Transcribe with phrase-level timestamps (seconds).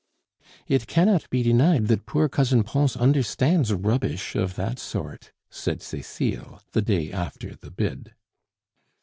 [0.65, 5.31] "It cannot be denied that poor Cousin Pons understands rubbish of that sort"
[5.61, 8.15] said Cecile, the day after the bid.